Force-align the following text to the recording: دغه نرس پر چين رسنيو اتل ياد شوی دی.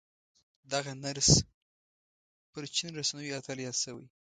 دغه 0.71 0.91
نرس 1.03 1.29
پر 2.51 2.63
چين 2.75 2.91
رسنيو 2.99 3.35
اتل 3.37 3.59
ياد 3.65 3.77
شوی 3.83 4.03
دی. 4.03 4.09